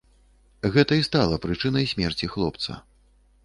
[0.77, 2.83] Гэта і стала прычынай смерці хлопца.